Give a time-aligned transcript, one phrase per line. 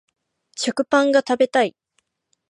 [0.57, 1.75] 食パンが食べたい